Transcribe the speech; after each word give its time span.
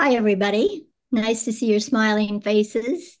Hi, 0.00 0.14
everybody. 0.14 0.86
Nice 1.10 1.44
to 1.46 1.52
see 1.52 1.66
your 1.66 1.80
smiling 1.80 2.40
faces. 2.40 3.18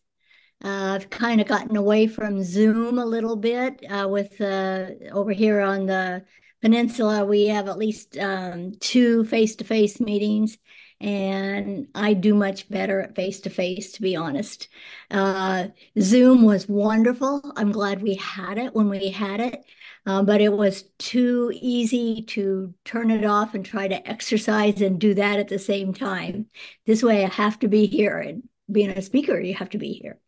Uh, 0.64 0.94
I've 0.94 1.10
kind 1.10 1.40
of 1.40 1.48
gotten 1.48 1.76
away 1.76 2.06
from 2.06 2.44
Zoom 2.44 3.00
a 3.00 3.04
little 3.04 3.34
bit 3.34 3.84
uh, 3.90 4.06
with 4.08 4.40
uh, 4.40 4.90
over 5.10 5.32
here 5.32 5.60
on 5.60 5.86
the 5.86 6.24
peninsula. 6.62 7.24
We 7.24 7.46
have 7.48 7.68
at 7.68 7.78
least 7.78 8.16
um, 8.16 8.74
two 8.78 9.24
face-to-face 9.24 9.98
meetings, 9.98 10.56
and 11.00 11.86
I 11.94 12.14
do 12.14 12.34
much 12.34 12.68
better 12.68 13.00
at 13.00 13.14
face-to-face, 13.14 13.92
to 13.92 14.02
be 14.02 14.16
honest. 14.16 14.68
Uh, 15.10 15.68
Zoom 16.00 16.42
was 16.42 16.68
wonderful. 16.68 17.52
I'm 17.56 17.70
glad 17.70 18.02
we 18.02 18.14
had 18.16 18.58
it 18.58 18.74
when 18.74 18.88
we 18.88 19.10
had 19.10 19.40
it. 19.40 19.64
Um, 20.06 20.26
but 20.26 20.40
it 20.40 20.52
was 20.52 20.84
too 20.98 21.52
easy 21.54 22.22
to 22.28 22.74
turn 22.84 23.10
it 23.10 23.24
off 23.24 23.54
and 23.54 23.64
try 23.64 23.86
to 23.88 24.08
exercise 24.08 24.80
and 24.80 24.98
do 24.98 25.14
that 25.14 25.38
at 25.38 25.48
the 25.48 25.58
same 25.58 25.92
time. 25.92 26.46
This 26.86 27.02
way, 27.02 27.24
I 27.24 27.28
have 27.28 27.58
to 27.60 27.68
be 27.68 27.86
here, 27.86 28.18
and 28.18 28.48
being 28.70 28.90
a 28.90 29.02
speaker, 29.02 29.38
you 29.38 29.54
have 29.54 29.70
to 29.70 29.78
be 29.78 29.92
here. 29.92 30.18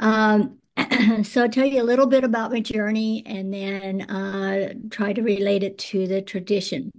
Um, 0.00 0.58
so 1.22 1.42
I'll 1.42 1.48
tell 1.48 1.66
you 1.66 1.80
a 1.80 1.84
little 1.84 2.06
bit 2.06 2.24
about 2.24 2.50
my 2.50 2.60
journey 2.60 3.22
and 3.24 3.54
then 3.54 4.02
uh, 4.02 4.74
try 4.90 5.12
to 5.12 5.22
relate 5.22 5.62
it 5.62 5.78
to 5.78 6.06
the 6.06 6.20
tradition. 6.20 6.90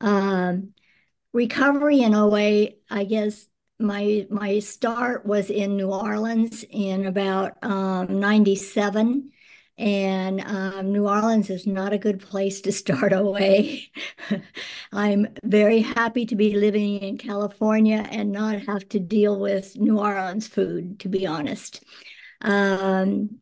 Um, 0.00 0.72
recovery 1.36 2.00
in 2.00 2.14
OA, 2.14 2.70
I 2.90 3.04
guess 3.04 3.46
my 3.78 4.26
my 4.30 4.58
start 4.58 5.26
was 5.26 5.50
in 5.50 5.76
New 5.76 5.92
Orleans 5.92 6.64
in 6.70 7.06
about 7.06 7.62
um, 7.62 8.18
97 8.18 9.30
and 9.76 10.40
um, 10.40 10.92
New 10.92 11.06
Orleans 11.06 11.50
is 11.50 11.66
not 11.66 11.92
a 11.92 11.98
good 11.98 12.20
place 12.20 12.62
to 12.62 12.72
start 12.72 13.12
OA. 13.12 13.80
I'm 14.92 15.28
very 15.44 15.80
happy 15.80 16.24
to 16.24 16.34
be 16.34 16.56
living 16.56 17.00
in 17.00 17.18
California 17.18 18.06
and 18.10 18.32
not 18.32 18.62
have 18.62 18.88
to 18.88 18.98
deal 18.98 19.38
with 19.38 19.76
New 19.76 19.98
Orleans 19.98 20.48
food, 20.48 21.00
to 21.00 21.10
be 21.10 21.26
honest. 21.26 21.84
Um, 22.40 23.40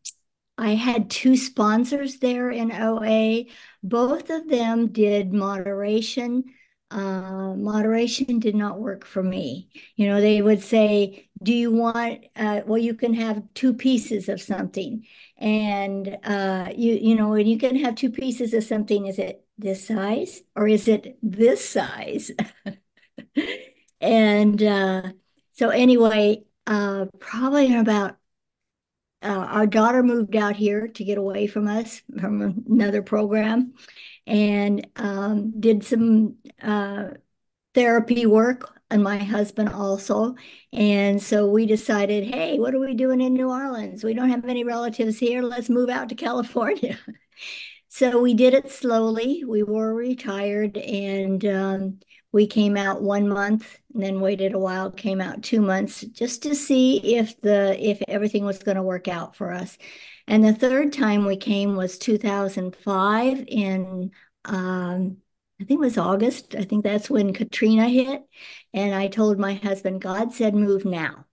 I 0.59 0.75
had 0.75 1.11
two 1.11 1.37
sponsors 1.37 2.19
there 2.19 2.51
in 2.51 2.73
OA. 2.73 3.45
Both 3.85 4.31
of 4.31 4.49
them 4.49 4.89
did 4.89 5.33
moderation 5.33 6.45
uh, 6.91 7.55
moderation 7.57 8.39
did 8.39 8.55
not 8.55 8.79
work 8.79 9.05
for 9.05 9.23
me. 9.23 9.69
You 9.97 10.09
know, 10.09 10.21
they 10.21 10.43
would 10.43 10.63
say, 10.63 11.29
Do 11.43 11.53
you 11.53 11.73
want, 11.73 12.25
uh, 12.37 12.63
well, 12.67 12.79
you 12.79 12.95
can 12.95 13.15
have 13.15 13.43
two 13.55 13.75
pieces 13.75 14.29
of 14.29 14.41
something. 14.41 15.07
And, 15.39 16.19
uh, 16.23 16.73
you, 16.77 16.95
you 16.95 17.15
know, 17.17 17.31
when 17.31 17.47
you 17.47 17.59
can 17.59 17.77
have 17.77 17.97
two 17.97 18.11
pieces 18.11 18.55
of 18.55 18.65
something, 18.65 19.07
is 19.07 19.19
it 19.19 19.45
this 19.59 19.87
size 19.87 20.43
or 20.55 20.69
is 20.69 20.89
it 20.89 21.19
this 21.23 21.69
size? 21.69 22.31
and 24.01 24.63
uh, 24.63 25.13
so, 25.53 25.71
anyway, 25.71 26.45
uh, 26.67 27.07
probably 27.19 27.75
about 27.77 28.17
uh, 29.23 29.29
our 29.29 29.67
daughter 29.67 30.03
moved 30.03 30.37
out 30.37 30.55
here 30.55 30.87
to 30.89 31.05
get 31.05 31.19
away 31.19 31.47
from 31.47 31.67
us 31.67 32.03
from 32.21 32.65
another 32.69 33.03
program 33.03 33.73
and 34.27 34.87
um, 34.97 35.59
did 35.61 35.85
some 35.85 36.37
uh, 36.63 37.09
therapy 37.75 38.27
work 38.27 38.81
and 38.91 39.03
my 39.03 39.19
husband 39.19 39.71
also. 39.71 40.35
And 40.73 41.21
so 41.23 41.49
we 41.49 41.67
decided, 41.67 42.25
hey, 42.25 42.59
what 42.59 42.75
are 42.75 42.81
we 42.81 42.95
doing 42.95 43.21
in 43.21 43.35
New 43.35 43.51
Orleans? 43.51 44.05
We 44.05 44.15
don't 44.15 44.31
have 44.31 44.45
any 44.45 44.65
relatives 44.65 45.19
here. 45.19 45.43
Let's 45.43 45.69
move 45.69 45.89
out 45.89 46.09
to 46.11 46.15
California. 46.15 46.99
so 47.89 48.21
we 48.21 48.35
did 48.35 48.55
it 48.55 48.71
slowly. 48.71 49.45
We 49.45 49.63
were 49.63 49.95
retired 49.95 50.77
and 50.77 51.45
um, 51.45 51.99
we 52.33 52.47
came 52.47 52.77
out 52.77 53.03
one 53.03 53.29
month 53.29 53.79
and 53.93 54.03
then 54.03 54.21
waited 54.21 54.55
a 54.55 54.59
while, 54.59 54.91
came 54.91 55.21
out 55.21 55.43
two 55.43 55.61
months 55.61 56.03
just 56.03 56.43
to 56.43 56.55
see 56.55 57.17
if 57.17 57.41
the 57.41 57.77
if 57.81 58.03
everything 58.09 58.45
was 58.45 58.59
going 58.59 58.77
to 58.77 58.83
work 58.83 59.09
out 59.09 59.37
for 59.37 59.53
us. 59.53 59.79
And 60.27 60.45
the 60.45 60.55
third 60.55 60.93
time 60.93 61.27
we 61.27 61.37
came 61.37 61.77
was 61.77 61.99
2005 61.99 63.45
in, 63.47 64.11
um, 64.45 65.19
I 65.61 65.65
think 65.65 65.79
it 65.79 65.85
was 65.85 65.99
August. 65.99 66.55
I 66.55 66.65
think 66.65 66.85
that's 66.85 67.11
when 67.11 67.33
Katrina 67.33 67.89
hit. 67.89 68.23
And 68.73 68.95
I 68.95 69.09
told 69.09 69.39
my 69.39 69.55
husband, 69.55 70.01
God 70.01 70.33
said, 70.33 70.55
move 70.55 70.85
now. 70.85 71.27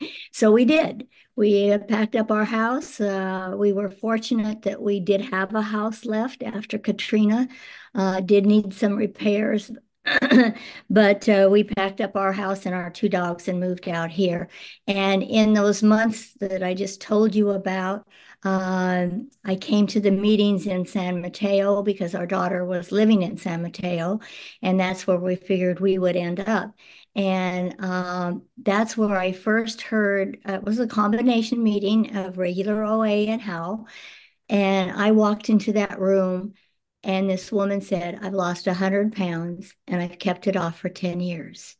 so 0.32 0.50
we 0.52 0.64
did. 0.64 1.06
We 1.36 1.76
packed 1.78 2.16
up 2.16 2.30
our 2.30 2.44
house. 2.44 2.98
Uh, 3.00 3.54
we 3.56 3.72
were 3.72 3.90
fortunate 3.90 4.62
that 4.62 4.80
we 4.80 5.00
did 5.00 5.20
have 5.20 5.54
a 5.54 5.62
house 5.62 6.04
left 6.04 6.42
after 6.42 6.78
Katrina. 6.78 7.48
Uh, 7.94 8.20
did 8.20 8.46
need 8.46 8.72
some 8.72 8.96
repairs, 8.96 9.70
but 10.90 11.28
uh, 11.28 11.48
we 11.50 11.64
packed 11.64 12.00
up 12.00 12.16
our 12.16 12.32
house 12.32 12.66
and 12.66 12.74
our 12.74 12.90
two 12.90 13.08
dogs 13.08 13.48
and 13.48 13.58
moved 13.58 13.88
out 13.88 14.10
here. 14.10 14.48
And 14.86 15.22
in 15.22 15.52
those 15.52 15.82
months 15.82 16.34
that 16.34 16.62
I 16.62 16.74
just 16.74 17.00
told 17.00 17.34
you 17.34 17.50
about, 17.50 18.06
uh, 18.44 19.08
I 19.44 19.56
came 19.56 19.86
to 19.88 20.00
the 20.00 20.10
meetings 20.10 20.66
in 20.66 20.86
San 20.86 21.20
Mateo 21.20 21.82
because 21.82 22.14
our 22.14 22.26
daughter 22.26 22.64
was 22.64 22.92
living 22.92 23.22
in 23.22 23.36
San 23.36 23.62
Mateo, 23.62 24.20
and 24.62 24.78
that's 24.78 25.06
where 25.06 25.18
we 25.18 25.34
figured 25.36 25.80
we 25.80 25.98
would 25.98 26.16
end 26.16 26.40
up. 26.40 26.72
And 27.16 27.74
um, 27.82 28.42
that's 28.58 28.96
where 28.96 29.16
I 29.16 29.32
first 29.32 29.80
heard 29.82 30.38
uh, 30.48 30.54
it 30.54 30.62
was 30.64 30.78
a 30.78 30.86
combination 30.86 31.62
meeting 31.62 32.14
of 32.16 32.38
regular 32.38 32.84
OA 32.84 33.26
and 33.26 33.40
HOW. 33.40 33.86
And 34.48 34.92
I 34.92 35.10
walked 35.12 35.48
into 35.48 35.72
that 35.72 35.98
room 35.98 36.54
and 37.06 37.30
this 37.30 37.52
woman 37.52 37.80
said, 37.82 38.18
I've 38.20 38.34
lost 38.34 38.66
100 38.66 39.14
pounds 39.14 39.72
and 39.86 40.02
I've 40.02 40.18
kept 40.18 40.48
it 40.48 40.56
off 40.56 40.80
for 40.80 40.88
10 40.88 41.20
years. 41.20 41.76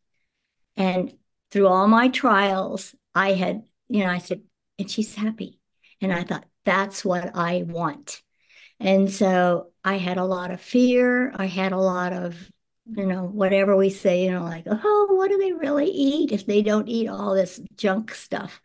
And 0.77 1.15
through 1.51 1.67
all 1.67 1.89
my 1.89 2.09
trials, 2.11 2.95
I 3.13 3.33
had, 3.33 3.65
you 3.89 4.05
know, 4.05 4.11
I 4.11 4.19
said, 4.19 4.43
and 4.79 4.89
she's 4.89 5.17
happy. 5.17 5.59
And 6.01 6.13
I 6.13 6.23
thought, 6.23 6.47
that's 6.65 7.05
what 7.05 7.35
I 7.35 7.65
want. 7.67 8.23
And 8.79 9.11
so 9.11 9.73
I 9.83 9.97
had 9.97 10.19
a 10.19 10.25
lot 10.25 10.53
of 10.53 10.61
fear. 10.61 11.33
I 11.35 11.47
had 11.47 11.73
a 11.73 11.77
lot 11.77 12.13
of, 12.13 12.37
you 12.87 13.07
know, 13.07 13.25
whatever 13.25 13.75
we 13.75 13.91
say, 13.91 14.27
you 14.27 14.31
know, 14.31 14.45
like, 14.45 14.69
oh, 14.71 15.09
what 15.11 15.29
do 15.29 15.39
they 15.39 15.53
really 15.53 15.91
eat 15.91 16.31
if 16.31 16.47
they 16.47 16.63
don't 16.63 16.89
eat 16.89 17.09
all 17.09 17.35
this 17.35 17.61
junk 17.75 18.15
stuff? 18.15 18.61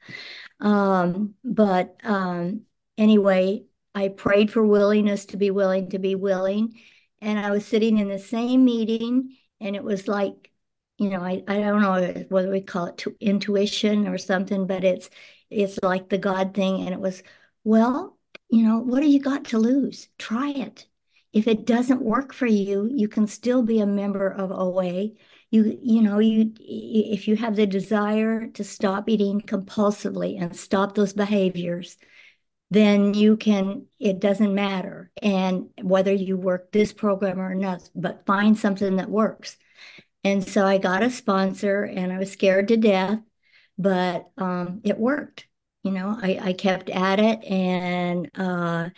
Um, 0.59 1.33
but 1.43 1.99
um, 2.03 2.65
anyway, 2.99 3.63
I 3.93 4.09
prayed 4.09 4.51
for 4.51 4.65
willingness 4.65 5.25
to 5.27 5.37
be 5.37 5.51
willing 5.51 5.89
to 5.89 5.99
be 5.99 6.15
willing. 6.15 6.79
And 7.21 7.37
I 7.39 7.51
was 7.51 7.65
sitting 7.65 7.97
in 7.97 8.09
the 8.09 8.19
same 8.19 8.65
meeting, 8.65 9.37
and 9.59 9.75
it 9.75 9.83
was 9.83 10.07
like, 10.07 10.51
you 10.97 11.09
know, 11.09 11.21
I, 11.21 11.43
I 11.47 11.59
don't 11.59 11.81
know 11.81 12.25
whether 12.29 12.51
we 12.51 12.61
call 12.61 12.87
it 12.87 13.03
intuition 13.19 14.07
or 14.07 14.17
something, 14.17 14.67
but 14.67 14.83
it's 14.83 15.09
it's 15.49 15.79
like 15.83 16.09
the 16.09 16.17
God 16.17 16.53
thing. 16.53 16.81
And 16.81 16.93
it 16.93 16.99
was, 16.99 17.23
well, 17.63 18.17
you 18.49 18.63
know, 18.65 18.79
what 18.79 19.01
do 19.01 19.07
you 19.07 19.19
got 19.19 19.45
to 19.45 19.59
lose? 19.59 20.09
Try 20.17 20.51
it. 20.51 20.87
If 21.33 21.47
it 21.47 21.65
doesn't 21.65 22.01
work 22.01 22.33
for 22.33 22.45
you, 22.45 22.89
you 22.93 23.07
can 23.07 23.27
still 23.27 23.63
be 23.63 23.79
a 23.79 23.85
member 23.85 24.29
of 24.29 24.51
OA. 24.51 25.11
You, 25.49 25.79
you 25.81 26.01
know, 26.01 26.19
you 26.19 26.53
if 26.59 27.27
you 27.27 27.35
have 27.37 27.55
the 27.55 27.67
desire 27.67 28.47
to 28.47 28.63
stop 28.63 29.09
eating 29.09 29.41
compulsively 29.41 30.41
and 30.41 30.55
stop 30.55 30.95
those 30.95 31.13
behaviors, 31.13 31.97
then 32.71 33.13
you 33.13 33.35
can, 33.35 33.85
it 33.99 34.19
doesn't 34.19 34.55
matter. 34.55 35.11
And 35.21 35.69
whether 35.81 36.13
you 36.13 36.37
work 36.37 36.71
this 36.71 36.93
program 36.93 37.39
or 37.39 37.53
not, 37.53 37.87
but 37.93 38.25
find 38.25 38.57
something 38.57 38.95
that 38.95 39.09
works. 39.09 39.57
And 40.23 40.47
so 40.47 40.65
I 40.65 40.77
got 40.77 41.03
a 41.03 41.09
sponsor 41.11 41.83
and 41.83 42.13
I 42.13 42.17
was 42.17 42.31
scared 42.31 42.69
to 42.69 42.77
death, 42.77 43.19
but 43.77 44.29
um, 44.37 44.81
it 44.85 44.97
worked. 44.97 45.47
You 45.83 45.91
know, 45.91 46.17
I, 46.21 46.39
I 46.41 46.53
kept 46.53 46.89
at 46.89 47.19
it 47.19 47.43
and 47.43 48.29
uh, 48.35 48.89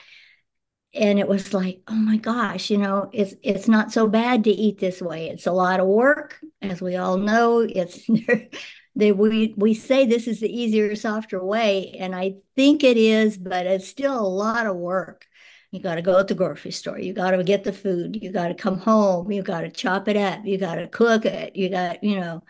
and 0.94 1.18
it 1.18 1.28
was 1.28 1.54
like, 1.54 1.82
oh 1.88 1.96
my 1.96 2.18
gosh, 2.18 2.70
you 2.70 2.78
know, 2.78 3.10
it's 3.12 3.34
it's 3.42 3.68
not 3.68 3.92
so 3.92 4.08
bad 4.08 4.44
to 4.44 4.52
eat 4.52 4.80
this 4.80 5.02
way. 5.02 5.30
It's 5.30 5.48
a 5.48 5.52
lot 5.52 5.80
of 5.80 5.88
work, 5.88 6.40
as 6.62 6.82
we 6.82 6.98
all 6.98 7.18
know. 7.18 7.62
It's 7.62 8.08
they 8.96 9.12
we 9.12 9.54
we 9.58 9.74
say 9.74 10.06
this 10.06 10.28
is 10.28 10.40
the 10.40 10.62
easier 10.62 10.96
softer 10.96 11.44
way 11.44 11.96
and 12.00 12.16
i 12.16 12.36
think 12.56 12.84
it 12.84 12.98
is 12.98 13.38
but 13.38 13.66
it's 13.66 13.88
still 13.88 14.20
a 14.20 14.28
lot 14.28 14.68
of 14.68 14.76
work. 14.76 15.28
You 15.72 15.80
got 15.80 15.96
to 15.96 16.04
go 16.04 16.20
to 16.20 16.24
the 16.24 16.36
grocery 16.36 16.70
store. 16.70 17.00
You 17.00 17.14
got 17.14 17.32
to 17.32 17.44
get 17.44 17.64
the 17.64 17.74
food. 17.74 18.22
You 18.22 18.32
got 18.32 18.50
to 18.50 18.54
come 18.54 18.78
home. 18.78 19.32
You 19.32 19.42
got 19.42 19.62
to 19.62 19.72
chop 19.72 20.08
it 20.08 20.16
up. 20.16 20.46
You 20.46 20.60
got 20.60 20.76
to 20.76 20.88
cook 20.88 21.26
it. 21.26 21.56
You 21.56 21.70
got 21.70 22.04
you 22.04 22.20
know 22.20 22.44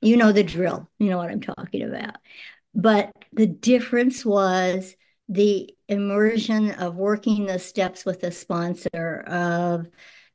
you 0.00 0.16
know 0.16 0.32
the 0.32 0.42
drill. 0.42 0.88
You 0.98 1.10
know 1.10 1.18
what 1.18 1.30
i'm 1.30 1.42
talking 1.42 1.82
about. 1.82 2.16
But 2.74 3.12
the 3.32 3.46
difference 3.46 4.24
was 4.24 4.96
the 5.28 5.74
immersion 5.88 6.72
of 6.72 6.96
working 6.96 7.46
the 7.46 7.58
steps 7.58 8.04
with 8.04 8.22
a 8.24 8.32
sponsor 8.32 9.20
of 9.26 9.86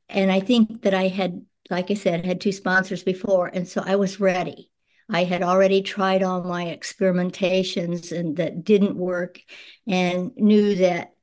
and 0.09 0.31
i 0.31 0.39
think 0.39 0.83
that 0.83 0.93
i 0.93 1.07
had 1.07 1.45
like 1.69 1.91
i 1.91 1.93
said 1.93 2.25
had 2.25 2.39
two 2.39 2.51
sponsors 2.51 3.03
before 3.03 3.47
and 3.47 3.67
so 3.67 3.83
i 3.85 3.95
was 3.95 4.19
ready 4.19 4.69
I 5.09 5.23
had 5.23 5.43
already 5.43 5.81
tried 5.81 6.23
all 6.23 6.43
my 6.43 6.65
experimentations 6.65 8.11
and 8.11 8.37
that 8.37 8.63
didn't 8.63 8.95
work 8.95 9.39
and 9.87 10.31
knew 10.35 10.75
that 10.75 11.13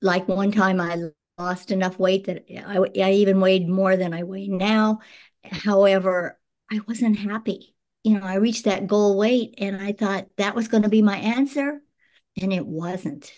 like 0.00 0.26
one 0.26 0.52
time 0.52 0.80
I 0.80 1.10
lost 1.38 1.70
enough 1.70 1.98
weight 1.98 2.26
that 2.26 2.44
I, 2.66 2.78
I 3.02 3.12
even 3.12 3.40
weighed 3.40 3.68
more 3.68 3.96
than 3.96 4.14
I 4.14 4.22
weigh 4.22 4.48
now. 4.48 5.00
However, 5.44 6.38
I 6.70 6.80
wasn't 6.86 7.18
happy. 7.18 7.74
You 8.04 8.18
know, 8.18 8.26
I 8.26 8.36
reached 8.36 8.64
that 8.64 8.86
goal 8.86 9.18
weight 9.18 9.54
and 9.58 9.76
I 9.76 9.92
thought 9.92 10.28
that 10.36 10.54
was 10.54 10.68
going 10.68 10.84
to 10.84 10.88
be 10.88 11.02
my 11.02 11.16
answer, 11.16 11.82
and 12.40 12.52
it 12.52 12.66
wasn't. 12.66 13.30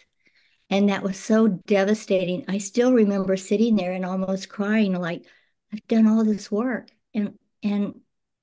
And 0.71 0.89
that 0.89 1.03
was 1.03 1.19
so 1.19 1.49
devastating. 1.49 2.45
I 2.49 2.59
still 2.59 2.93
remember 2.93 3.37
sitting 3.37 3.77
there 3.77 3.93
and 3.93 4.05
almost 4.05 4.49
crying, 4.49 4.95
like, 4.95 5.25
I've 5.73 5.87
done 5.89 6.07
all 6.07 6.25
this 6.25 6.51
work 6.51 6.91
and 7.15 7.39
and 7.63 8.01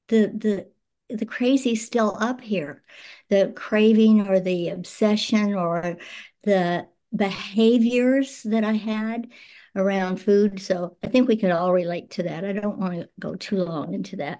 the 0.07 0.27
the 0.27 0.71
the 1.09 1.25
crazy's 1.25 1.85
still 1.85 2.15
up 2.19 2.41
here. 2.41 2.83
The 3.29 3.53
craving 3.55 4.27
or 4.27 4.39
the 4.39 4.69
obsession 4.69 5.53
or 5.55 5.97
the 6.43 6.87
behaviors 7.15 8.43
that 8.43 8.63
I 8.63 8.73
had 8.73 9.29
around 9.75 10.17
food. 10.17 10.61
So 10.61 10.97
I 11.03 11.07
think 11.07 11.27
we 11.27 11.35
can 11.35 11.51
all 11.51 11.73
relate 11.73 12.11
to 12.11 12.23
that. 12.23 12.45
I 12.45 12.53
don't 12.53 12.77
want 12.77 12.93
to 12.93 13.09
go 13.19 13.35
too 13.35 13.57
long 13.57 13.93
into 13.93 14.17
that. 14.17 14.39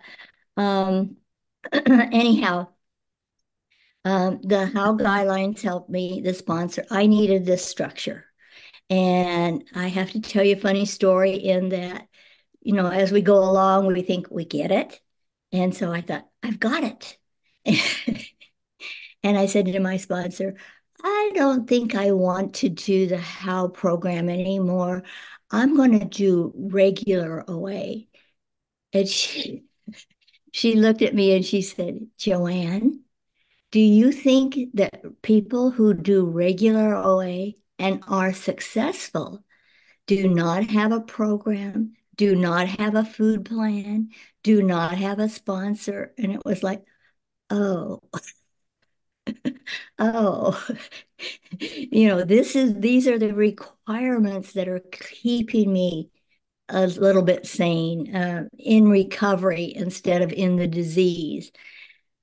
Um, 0.57 1.17
anyhow, 1.71 2.67
um, 4.05 4.39
the 4.43 4.65
HOW 4.67 4.97
guidelines 4.97 5.61
helped 5.61 5.89
me, 5.89 6.21
the 6.21 6.33
sponsor. 6.33 6.85
I 6.89 7.05
needed 7.05 7.45
this 7.45 7.65
structure. 7.65 8.25
And 8.89 9.63
I 9.75 9.87
have 9.87 10.11
to 10.11 10.21
tell 10.21 10.43
you 10.43 10.55
a 10.55 10.59
funny 10.59 10.85
story 10.85 11.33
in 11.33 11.69
that, 11.69 12.07
you 12.61 12.73
know, 12.73 12.87
as 12.87 13.11
we 13.11 13.21
go 13.21 13.37
along, 13.37 13.87
we 13.87 14.01
think 14.01 14.27
we 14.31 14.45
get 14.45 14.71
it. 14.71 14.99
And 15.51 15.75
so 15.75 15.91
I 15.91 16.01
thought, 16.01 16.27
I've 16.43 16.59
got 16.59 16.83
it. 16.83 17.17
and 19.23 19.37
I 19.37 19.45
said 19.47 19.65
to 19.65 19.79
my 19.79 19.97
sponsor, 19.97 20.55
I 21.03 21.31
don't 21.33 21.67
think 21.67 21.95
I 21.95 22.11
want 22.11 22.55
to 22.55 22.69
do 22.69 23.07
the 23.07 23.17
HOW 23.17 23.69
program 23.69 24.29
anymore. 24.29 25.03
I'm 25.51 25.75
going 25.75 25.99
to 25.99 26.05
do 26.05 26.53
regular 26.55 27.43
OA. 27.49 28.07
And 28.93 29.07
she, 29.07 29.63
she 30.51 30.75
looked 30.75 31.01
at 31.01 31.15
me 31.15 31.35
and 31.35 31.45
she 31.45 31.61
said, 31.61 32.07
JoAnn, 32.17 32.99
do 33.71 33.79
you 33.79 34.11
think 34.11 34.57
that 34.73 35.21
people 35.21 35.71
who 35.71 35.93
do 35.93 36.25
regular 36.25 36.95
OA 36.95 37.53
and 37.77 38.03
are 38.07 38.33
successful 38.33 39.43
do 40.07 40.27
not 40.27 40.63
have 40.71 40.91
a 40.91 41.01
program, 41.01 41.93
do 42.19 42.35
not 42.35 42.67
have 42.67 42.95
a 42.95 43.05
food 43.05 43.45
plan, 43.45 44.09
do 44.43 44.61
not 44.61 44.97
have 44.97 45.19
a 45.19 45.29
sponsor? 45.29 46.13
And 46.17 46.33
it 46.33 46.41
was 46.43 46.61
like, 46.63 46.83
oh, 47.49 48.01
oh, 49.99 50.67
you 51.61 52.09
know, 52.09 52.25
this 52.25 52.57
is 52.57 52.73
these 52.75 53.07
are 53.07 53.17
the 53.17 53.33
requirements 53.33 54.51
that 54.51 54.67
are 54.67 54.81
keeping 54.91 55.71
me 55.71 56.09
a 56.67 56.87
little 56.87 57.21
bit 57.21 57.47
sane, 57.47 58.13
uh, 58.13 58.49
in 58.57 58.89
recovery 58.89 59.73
instead 59.73 60.21
of 60.21 60.33
in 60.33 60.57
the 60.57 60.67
disease. 60.67 61.53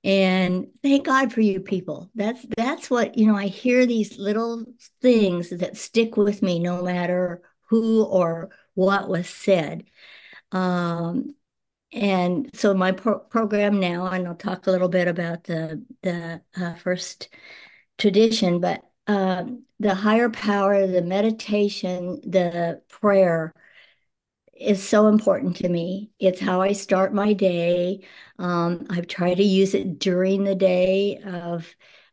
And 0.04 0.66
thank 0.82 1.06
God 1.06 1.32
for 1.32 1.40
you 1.40 1.60
people. 1.60 2.10
That's 2.14 2.44
that's 2.54 2.90
what, 2.90 3.16
you 3.16 3.26
know, 3.26 3.36
I 3.36 3.46
hear 3.46 3.86
these 3.86 4.18
little 4.18 4.66
things 5.00 5.48
that 5.48 5.78
stick 5.78 6.18
with 6.18 6.42
me 6.42 6.58
no 6.58 6.82
matter 6.82 7.40
who 7.70 8.04
or 8.04 8.50
what 8.76 9.08
was 9.08 9.28
said. 9.28 9.84
Um, 10.52 11.34
and 11.92 12.50
so 12.54 12.74
my 12.74 12.92
pro 12.92 13.18
program 13.18 13.80
now, 13.80 14.06
and 14.06 14.28
I'll 14.28 14.36
talk 14.36 14.66
a 14.66 14.70
little 14.70 14.88
bit 14.88 15.08
about 15.08 15.44
the 15.44 15.84
the 16.02 16.42
uh, 16.56 16.74
first 16.74 17.28
tradition, 17.98 18.60
but 18.60 18.82
um, 19.06 19.64
the 19.80 19.94
higher 19.94 20.30
power, 20.30 20.86
the 20.86 21.02
meditation, 21.02 22.20
the 22.24 22.82
prayer 22.88 23.54
is 24.58 24.86
so 24.86 25.08
important 25.08 25.56
to 25.56 25.68
me. 25.68 26.10
It's 26.18 26.40
how 26.40 26.60
I 26.60 26.72
start 26.72 27.12
my 27.14 27.32
day. 27.32 28.04
Um, 28.38 28.86
I've 28.90 29.06
tried 29.06 29.34
to 29.36 29.42
use 29.42 29.74
it 29.74 29.98
during 29.98 30.44
the 30.44 30.54
day 30.54 31.18
of, 31.18 31.66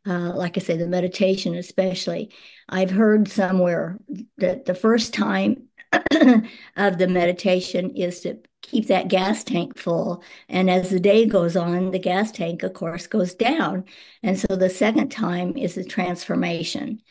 uh, 0.05 0.33
like 0.35 0.57
I 0.57 0.61
say, 0.61 0.77
the 0.77 0.87
meditation 0.87 1.55
especially. 1.55 2.31
I've 2.67 2.91
heard 2.91 3.27
somewhere 3.29 3.97
that 4.37 4.65
the 4.65 4.75
first 4.75 5.13
time 5.13 5.62
of 6.77 6.97
the 6.97 7.07
meditation 7.07 7.95
is 7.95 8.21
to 8.21 8.39
keep 8.61 8.87
that 8.87 9.07
gas 9.07 9.43
tank 9.43 9.77
full. 9.77 10.23
And 10.49 10.69
as 10.69 10.89
the 10.89 10.99
day 10.99 11.25
goes 11.25 11.55
on, 11.55 11.91
the 11.91 11.99
gas 11.99 12.31
tank, 12.31 12.63
of 12.63 12.73
course, 12.73 13.07
goes 13.07 13.35
down. 13.35 13.85
And 14.23 14.39
so 14.39 14.55
the 14.55 14.69
second 14.69 15.09
time 15.09 15.57
is 15.57 15.75
the 15.75 15.83
transformation. 15.83 17.01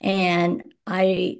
And 0.00 0.74
I, 0.86 1.38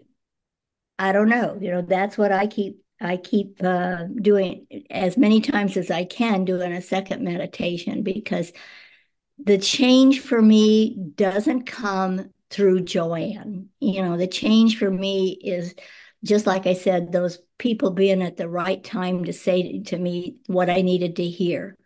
I 0.99 1.13
don't 1.13 1.29
know, 1.29 1.59
you 1.61 1.71
know, 1.71 1.83
that's 1.83 2.17
what 2.17 2.33
I 2.33 2.47
keep. 2.47 2.79
I 3.01 3.17
keep 3.17 3.61
uh, 3.65 4.05
doing 4.05 4.65
as 4.89 5.17
many 5.17 5.41
times 5.41 5.77
as 5.77 5.91
I 5.91 6.05
can 6.05 6.45
doing 6.45 6.73
a 6.73 6.81
second 6.81 7.25
meditation 7.25 8.05
because 8.05 8.53
the 9.45 9.59
change 9.59 10.21
for 10.21 10.41
me 10.41 10.95
doesn't 11.17 11.65
come 11.65 12.31
through 12.51 12.83
JoAnn. 12.83 13.67
You 13.81 14.03
know, 14.03 14.17
the 14.17 14.29
change 14.29 14.79
for 14.79 14.89
me 14.89 15.31
is 15.43 15.75
just 16.25 16.47
like 16.47 16.67
I 16.67 16.75
said, 16.75 17.13
those 17.13 17.39
people 17.59 17.91
being 17.91 18.23
at 18.23 18.37
the 18.37 18.49
right 18.49 18.83
time 18.83 19.25
to 19.25 19.33
say 19.33 19.81
to 19.81 19.99
me 19.99 20.37
what 20.47 20.71
I 20.71 20.83
needed 20.83 21.17
to 21.17 21.25
hear 21.25 21.77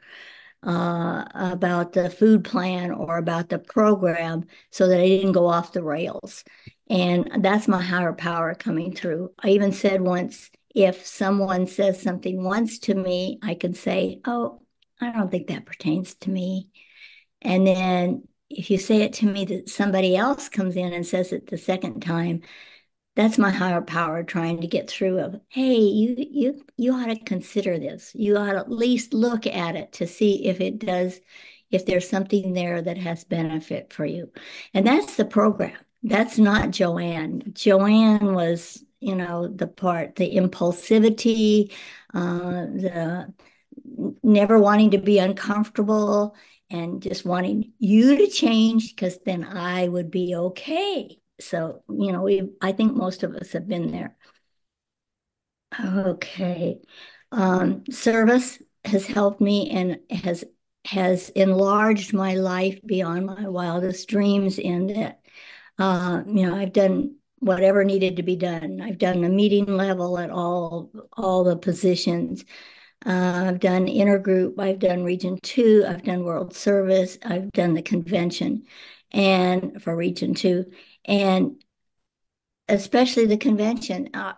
uh, 0.63 1.25
about 1.35 1.93
the 1.93 2.11
food 2.11 2.45
plan 2.45 2.91
or 2.91 3.19
about 3.19 3.49
the 3.49 3.59
program 3.59 4.47
so 4.71 4.89
that 4.89 5.01
I 5.01 5.07
didn't 5.07 5.33
go 5.33 5.47
off 5.47 5.73
the 5.73 5.83
rails. 5.83 6.45
And 6.89 7.43
that's 7.43 7.69
my 7.69 7.83
higher 7.83 8.13
power 8.13 8.55
coming 8.55 8.95
through. 8.95 9.31
I 9.39 9.51
even 9.51 9.73
said 9.73 10.01
once, 10.01 10.51
if 10.75 11.07
someone 11.07 11.67
says 11.67 12.03
something 12.03 12.43
once 12.43 12.79
to 12.81 12.95
me, 12.95 13.39
I 13.43 13.55
can 13.55 13.75
say, 13.75 14.21
Oh, 14.27 14.63
I 15.01 15.11
don't 15.13 15.31
think 15.31 15.49
that 15.49 15.67
pertains 15.67 16.15
to 16.17 16.31
me. 16.31 16.69
And 17.43 17.67
then 17.67 18.29
if 18.51 18.71
you 18.71 18.79
say 18.79 19.03
it 19.03 19.15
to 19.15 19.27
me 19.27 19.45
that 19.47 19.69
somebody 19.69 20.17
else 20.17 20.49
comes 20.49 20.77
in 20.77 20.93
and 20.93 21.07
says 21.07 21.33
it 21.33 21.49
the 21.49 21.59
second 21.59 22.01
time, 22.01 22.43
that's 23.17 23.39
my 23.39 23.51
higher 23.51 23.81
power 23.81 24.23
trying 24.23 24.61
to 24.61 24.67
get 24.67 24.89
through 24.89 25.19
of 25.19 25.41
hey 25.49 25.75
you 25.77 26.15
you 26.19 26.65
you 26.77 26.93
ought 26.93 27.07
to 27.07 27.19
consider 27.19 27.79
this. 27.79 28.13
You 28.15 28.37
ought 28.37 28.53
to 28.53 28.59
at 28.59 28.71
least 28.71 29.15
look 29.15 29.47
at 29.47 29.77
it 29.77 29.93
to 29.95 30.07
see 30.07 30.47
if 30.47 30.61
it 30.61 30.79
does 30.79 31.21
if 31.71 31.87
there's 31.87 32.09
something 32.09 32.53
there 32.53 32.81
that 32.83 32.99
has 32.99 33.25
benefit 33.25 33.93
for 33.93 34.07
you. 34.07 34.31
And 34.75 34.87
that's 34.87 35.17
the 35.17 35.25
program. 35.25 35.77
That's 36.03 36.39
not 36.39 36.69
JoAnn. 36.69 37.55
JoAnn 37.55 38.35
was 38.35 38.85
you 39.01 39.17
know 39.17 39.49
the 39.49 39.67
part 39.67 40.17
the 40.17 40.37
impulsivity 40.37 41.73
uh 42.15 42.67
the 42.67 43.33
never 44.23 44.59
wanting 44.59 44.91
to 44.93 44.99
be 44.99 45.19
uncomfortable 45.19 46.35
and 46.71 47.03
just 47.03 47.25
wanting 47.25 47.73
you 47.79 48.17
to 48.17 48.27
change 48.29 48.95
because 48.95 49.19
then 49.25 49.45
i 49.45 49.87
would 49.87 50.11
be 50.11 50.35
okay 50.35 51.19
so, 51.41 51.83
you 51.89 52.13
know, 52.13 52.23
we 52.23 52.51
I 52.61 52.73
think 52.73 52.95
most 52.95 53.23
of 53.23 53.35
us 53.35 53.53
have 53.53 53.69
been 53.69 53.91
there. 53.91 54.17
Okay. 55.85 56.81
Um, 57.33 57.85
service 57.91 58.63
has 58.85 59.07
helped 59.07 59.41
me 59.41 59.71
and 59.71 59.99
has 60.11 60.45
has 60.87 61.31
enlarged 61.31 62.15
my 62.15 62.35
life 62.35 62.79
beyond 62.87 63.27
my 63.27 63.49
wildest 63.49 64.09
dreams 64.09 64.59
in 64.59 64.87
that 64.89 65.21
uh, 65.79 66.23
you 66.27 66.47
know, 66.47 66.57
I've 66.57 66.73
done 66.73 67.17
whatever 67.41 67.85
needed 67.85 68.17
to 68.17 68.23
be 68.23 68.37
done. 68.37 68.81
I've 68.81 68.99
done 68.99 69.21
the 69.21 69.29
meeting 69.29 69.67
level 69.67 70.19
at 70.19 70.31
all 70.31 70.91
all 71.13 71.45
the 71.45 71.57
positions. 71.57 72.45
Uh, 73.05 73.45
I've 73.49 73.61
done 73.61 73.87
intergroup, 73.87 74.59
I've 74.59 74.79
done 74.79 75.05
Region 75.05 75.39
2, 75.43 75.85
I've 75.89 76.03
done 76.05 76.25
World 76.25 76.55
Service, 76.55 77.19
I've 77.25 77.53
done 77.53 77.75
the 77.75 77.83
convention 77.83 78.65
and 79.13 79.83
for 79.83 79.95
Region 79.97 80.35
2 80.35 80.65
and 81.07 81.63
especially 82.69 83.27
the 83.27 83.37
convention. 83.37 84.11
Uh, 84.15 84.35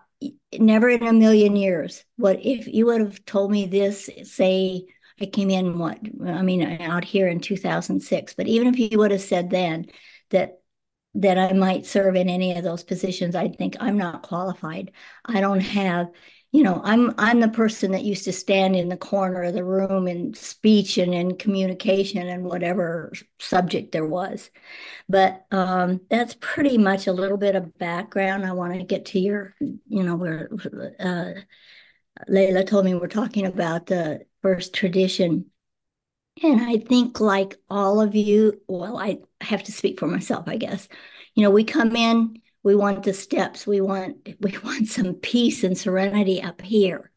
never 0.58 0.88
in 0.88 1.06
a 1.06 1.12
million 1.12 1.56
years. 1.56 2.04
What 2.16 2.44
if 2.44 2.66
you 2.66 2.86
would 2.86 3.00
have 3.00 3.24
told 3.24 3.50
me 3.50 3.66
this, 3.66 4.10
say, 4.24 4.86
I 5.20 5.26
came 5.26 5.50
in 5.50 5.78
what, 5.78 5.98
I 6.26 6.42
mean, 6.42 6.62
out 6.80 7.04
here 7.04 7.28
in 7.28 7.40
2006, 7.40 8.34
but 8.34 8.46
even 8.46 8.68
if 8.68 8.78
you 8.78 8.98
would 8.98 9.10
have 9.10 9.20
said 9.20 9.50
then 9.50 9.86
that 10.30 10.57
that 11.14 11.38
I 11.38 11.52
might 11.52 11.86
serve 11.86 12.16
in 12.16 12.28
any 12.28 12.56
of 12.56 12.64
those 12.64 12.84
positions, 12.84 13.34
I'd 13.34 13.56
think 13.56 13.76
I'm 13.80 13.98
not 13.98 14.22
qualified. 14.22 14.92
I 15.24 15.40
don't 15.40 15.60
have, 15.60 16.08
you 16.52 16.62
know, 16.62 16.80
I'm 16.84 17.14
I'm 17.18 17.40
the 17.40 17.48
person 17.48 17.92
that 17.92 18.04
used 18.04 18.24
to 18.24 18.32
stand 18.32 18.76
in 18.76 18.88
the 18.88 18.96
corner 18.96 19.42
of 19.42 19.54
the 19.54 19.64
room 19.64 20.06
in 20.06 20.34
speech 20.34 20.98
and 20.98 21.12
in 21.14 21.36
communication 21.36 22.28
and 22.28 22.44
whatever 22.44 23.12
subject 23.38 23.92
there 23.92 24.06
was. 24.06 24.50
But 25.08 25.46
um, 25.50 26.02
that's 26.10 26.36
pretty 26.40 26.78
much 26.78 27.06
a 27.06 27.12
little 27.12 27.38
bit 27.38 27.56
of 27.56 27.76
background. 27.78 28.44
I 28.44 28.52
want 28.52 28.74
to 28.74 28.84
get 28.84 29.06
to 29.06 29.18
your, 29.18 29.54
you 29.60 30.02
know, 30.02 30.16
where 30.16 30.50
uh, 31.00 31.40
Layla 32.28 32.66
told 32.66 32.84
me 32.84 32.94
we're 32.94 33.08
talking 33.08 33.46
about 33.46 33.86
the 33.86 34.20
first 34.42 34.74
tradition. 34.74 35.46
And 36.42 36.60
I 36.60 36.78
think, 36.78 37.20
like 37.20 37.56
all 37.70 38.00
of 38.00 38.14
you, 38.14 38.60
well, 38.68 38.98
I 38.98 39.18
have 39.40 39.62
to 39.64 39.72
speak 39.72 39.98
for 39.98 40.06
myself, 40.06 40.44
I 40.46 40.56
guess. 40.56 40.88
You 41.34 41.42
know, 41.42 41.50
we 41.50 41.64
come 41.64 41.96
in, 41.96 42.40
we 42.62 42.74
want 42.74 43.02
the 43.02 43.14
steps, 43.14 43.66
we 43.66 43.80
want 43.80 44.16
we 44.40 44.56
want 44.64 44.88
some 44.88 45.14
peace 45.14 45.64
and 45.64 45.76
serenity 45.76 46.42
up 46.42 46.60
here, 46.62 47.10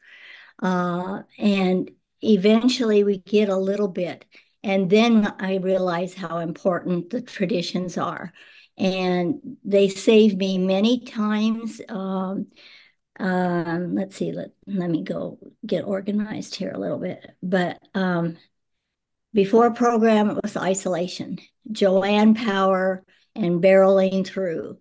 uh, 0.62 1.22
and 1.38 1.90
eventually 2.22 3.04
we 3.04 3.18
get 3.18 3.48
a 3.48 3.56
little 3.56 3.88
bit. 3.88 4.24
And 4.64 4.88
then 4.88 5.34
I 5.40 5.56
realize 5.56 6.14
how 6.14 6.38
important 6.38 7.10
the 7.10 7.20
traditions 7.20 7.98
are. 7.98 8.32
And 8.78 9.56
they 9.64 9.88
save 9.88 10.36
me 10.36 10.56
many 10.56 11.00
times. 11.00 11.80
Um, 11.88 12.46
um, 13.18 13.94
let's 13.94 14.16
see, 14.16 14.32
let, 14.32 14.50
let 14.66 14.88
me 14.88 15.02
go 15.02 15.38
get 15.66 15.84
organized 15.84 16.54
here 16.54 16.70
a 16.72 16.78
little 16.78 16.98
bit. 16.98 17.28
But 17.42 17.80
um, 17.94 18.38
before 19.34 19.72
program, 19.72 20.30
it 20.30 20.38
was 20.42 20.56
isolation, 20.56 21.38
JoAnn 21.70 22.36
Power 22.36 23.04
and 23.34 23.62
barreling 23.62 24.26
through. 24.26 24.78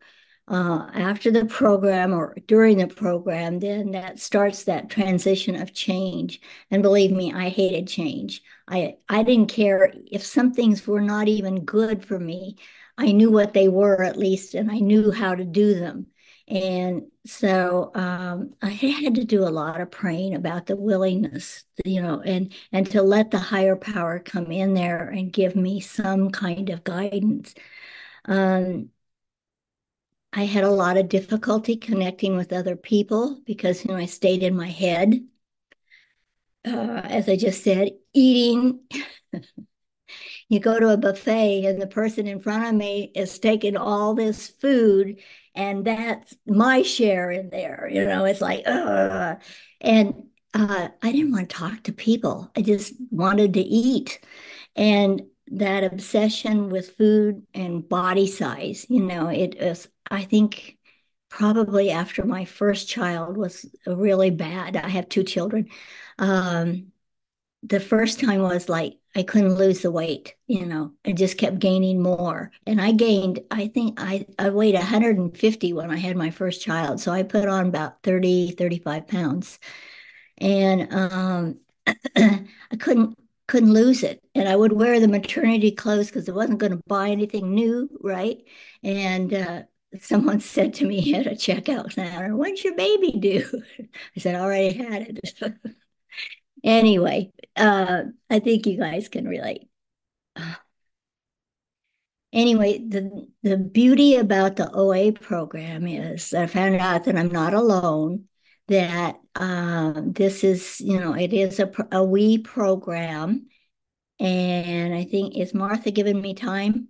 Uh, 0.48 0.90
after 0.94 1.32
the 1.32 1.46
program 1.46 2.14
or 2.14 2.36
during 2.46 2.80
the 2.80 2.88
program, 2.88 3.60
then 3.60 3.92
that 3.92 4.20
starts 4.20 4.66
that 4.66 4.90
transition 4.90 5.56
of 5.56 5.74
change. 5.74 6.42
And 6.70 6.82
believe 6.82 7.12
me, 7.12 7.32
I 7.32 7.48
hated 7.48 7.88
change. 7.88 8.42
I 8.68 8.96
I 9.08 9.24
didn't 9.24 9.50
care 9.50 9.94
if 10.12 10.26
some 10.26 10.52
things 10.52 10.86
were 10.86 11.02
not 11.02 11.30
even 11.30 11.64
good 11.64 12.04
for 12.04 12.20
me. 12.20 12.58
I 12.98 13.14
knew 13.14 13.32
what 13.32 13.54
they 13.54 13.70
were 13.70 14.04
at 14.04 14.18
least, 14.18 14.54
and 14.54 14.70
I 14.70 14.80
knew 14.80 15.12
how 15.12 15.36
to 15.36 15.46
do 15.46 15.80
them. 15.80 16.08
And 16.52 17.04
so 17.26 17.92
um, 17.96 18.56
I 18.62 18.72
had 18.72 19.16
to 19.16 19.24
do 19.24 19.44
a 19.44 19.50
lot 19.50 19.80
of 19.80 19.90
praying 19.90 20.36
about 20.36 20.66
the 20.66 20.76
willingness, 20.76 21.64
you 21.86 22.02
know, 22.02 22.20
and 22.20 22.54
and 22.74 22.92
to 22.92 23.02
let 23.02 23.32
the 23.32 23.40
higher 23.40 23.78
power 23.78 24.20
come 24.20 24.52
in 24.52 24.74
there 24.74 25.08
and 25.08 25.32
give 25.32 25.56
me 25.56 25.80
some 25.80 26.30
kind 26.30 26.70
of 26.70 26.84
guidance. 26.84 27.54
Um, 28.26 28.90
I 30.34 30.44
had 30.46 30.66
a 30.66 30.70
lot 30.70 30.98
of 30.98 31.08
difficulty 31.08 31.78
connecting 31.78 32.36
with 32.36 32.52
other 32.52 32.76
people 32.76 33.42
because, 33.46 33.86
you 33.86 33.92
know, 33.92 33.98
I 33.98 34.06
stayed 34.06 34.44
in 34.44 34.56
my 34.56 34.68
head. 34.70 35.26
Uh, 36.66 37.02
as 37.06 37.30
I 37.30 37.38
just 37.38 37.64
said, 37.64 37.92
eating. 38.14 38.80
you 40.50 40.60
go 40.60 40.80
to 40.80 40.90
a 40.90 40.98
buffet 40.98 41.66
and 41.66 41.82
the 41.82 41.88
person 41.88 42.28
in 42.28 42.40
front 42.42 42.66
of 42.66 42.76
me 42.76 43.12
is 43.16 43.40
taking 43.40 43.78
all 43.78 44.14
this 44.14 44.50
food 44.50 45.18
and 45.56 45.86
that's 45.86 46.36
my 46.46 46.82
share 46.82 47.32
in 47.32 47.50
there. 47.50 47.90
You 47.92 48.06
know, 48.06 48.26
it's 48.26 48.42
like, 48.42 48.64
and 48.66 50.24
uh, 50.54 50.90
I 51.02 51.12
didn't 51.12 51.32
want 51.32 51.50
to 51.50 51.56
talk 51.56 51.84
to 51.84 51.94
people. 51.94 52.52
I 52.56 52.62
just 52.62 52.94
wanted 53.10 53.54
to 53.54 53.62
eat. 53.62 54.20
And 54.76 55.24
that 55.48 55.84
obsession 55.84 56.70
with 56.70 56.96
food 56.96 57.46
and 57.54 57.88
body 57.88 58.28
size, 58.28 58.86
you 58.90 59.02
know, 59.02 59.28
it 59.28 59.56
is, 59.56 59.88
I 60.10 60.24
think 60.24 60.78
probably 61.30 61.92
after 61.92 62.26
my 62.26 62.46
first 62.46 62.88
child 62.88 63.38
was 63.38 63.66
really 63.86 64.30
bad. 64.30 64.76
I 64.76 64.90
have 64.90 65.10
two 65.10 65.24
children. 65.24 65.68
Um, 66.20 66.91
the 67.64 67.80
first 67.80 68.20
time 68.20 68.42
was 68.42 68.70
like 68.70 68.98
I 69.16 69.24
couldn't 69.24 69.56
lose 69.56 69.82
the 69.82 69.92
weight, 69.92 70.36
you 70.48 70.66
know, 70.66 70.94
I 71.06 71.12
just 71.12 71.38
kept 71.38 71.60
gaining 71.60 72.02
more. 72.02 72.52
And 72.66 72.80
I 72.80 72.94
gained, 72.94 73.42
I 73.52 73.68
think 73.68 74.00
I, 74.02 74.26
I 74.40 74.50
weighed 74.50 74.76
150 74.76 75.74
when 75.74 75.92
I 75.92 75.98
had 75.98 76.16
my 76.16 76.32
first 76.32 76.62
child. 76.62 77.02
So 77.02 77.12
I 77.12 77.24
put 77.24 77.48
on 77.50 77.68
about 77.68 78.02
30, 78.04 78.52
35 78.52 79.08
pounds. 79.08 79.60
And 80.38 80.94
um, 80.94 81.60
I 82.16 82.46
couldn't 82.80 83.18
couldn't 83.48 83.74
lose 83.74 84.02
it. 84.04 84.24
And 84.34 84.48
I 84.48 84.56
would 84.56 84.72
wear 84.72 85.02
the 85.02 85.10
maternity 85.10 85.72
clothes 85.72 86.08
because 86.08 86.30
I 86.30 86.32
wasn't 86.32 86.60
going 86.60 86.72
to 86.72 86.82
buy 86.88 87.10
anything 87.10 87.54
new, 87.54 87.90
right? 88.02 88.38
And 88.82 89.34
uh, 89.34 89.64
someone 90.00 90.40
said 90.40 90.74
to 90.76 90.86
me 90.86 91.14
at 91.16 91.28
a 91.28 91.32
checkout 91.32 91.96
counter, 91.96 92.36
when's 92.36 92.64
your 92.64 92.76
baby 92.76 93.12
due? 93.12 93.64
I 94.16 94.20
said, 94.20 94.36
I 94.36 94.40
already 94.40 94.74
had 94.74 95.20
it. 95.20 95.34
anyway, 96.64 97.32
uh, 97.56 98.04
I 98.30 98.40
think 98.40 98.66
you 98.66 98.78
guys 98.78 99.10
can 99.10 99.28
relate. 99.28 99.68
Anyway, 102.34 102.78
the 102.88 103.28
the 103.44 103.58
beauty 103.58 104.16
about 104.16 104.56
the 104.56 104.72
OA 104.72 105.12
program 105.12 105.86
is 105.86 106.34
I 106.34 106.48
found 106.48 106.76
out 106.78 107.04
that 107.06 107.18
I'm 107.18 107.28
not 107.30 107.54
alone. 107.54 108.26
That 108.70 109.20
um, 109.36 110.14
this 110.14 110.44
is, 110.46 110.80
you 110.80 110.98
know, 111.00 111.14
it 111.14 111.34
is 111.34 111.60
a 111.60 111.70
a 111.92 112.04
we 112.04 112.38
program, 112.38 113.48
and 114.20 114.94
I 114.94 115.04
think 115.06 115.38
is 115.38 115.54
Martha 115.54 115.92
giving 115.92 116.22
me 116.22 116.34
time? 116.34 116.90